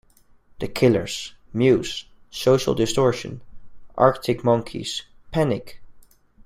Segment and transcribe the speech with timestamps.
[0.57, 3.41] The Killers, Muse, Social Distortion,
[3.95, 5.79] Arctic Monkeys, Panic!